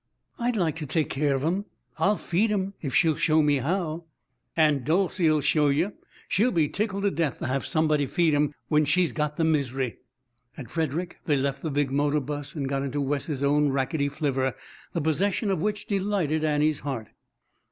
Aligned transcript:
"I'd 0.39 0.55
like 0.55 0.77
to 0.77 0.87
take 0.87 1.11
care 1.11 1.35
of 1.35 1.43
'em. 1.43 1.65
I'll 1.99 2.17
feed 2.17 2.51
'em, 2.51 2.73
if 2.81 2.95
she'll 2.95 3.15
show 3.17 3.43
me 3.43 3.57
how." 3.57 4.05
"Aunt 4.57 4.83
Dolcey'll 4.83 5.41
show 5.41 5.67
you. 5.67 5.93
She'll 6.27 6.49
be 6.49 6.67
tickled 6.69 7.03
to 7.03 7.11
death 7.11 7.37
to 7.37 7.45
have 7.45 7.67
somebody 7.67 8.07
feed 8.07 8.33
'em 8.33 8.55
when 8.67 8.83
she's 8.83 9.11
got 9.11 9.37
the 9.37 9.43
mis'ry." 9.43 9.97
At 10.57 10.71
Frederick 10.71 11.19
they 11.25 11.37
left 11.37 11.61
the 11.61 11.69
big 11.69 11.91
motor 11.91 12.19
bus 12.19 12.55
and 12.55 12.67
got 12.67 12.81
into 12.81 12.99
Wes's 12.99 13.43
own 13.43 13.69
rackety 13.69 14.09
flivver, 14.09 14.55
the 14.93 15.01
possession 15.01 15.51
of 15.51 15.61
which 15.61 15.85
delighted 15.85 16.43
Annie's 16.43 16.79
heart. 16.79 17.11